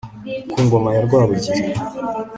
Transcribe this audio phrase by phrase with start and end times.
[0.51, 1.63] ku ngoma ya rwabugiri